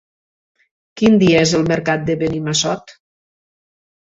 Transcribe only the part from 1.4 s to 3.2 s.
és el mercat de Benimassot?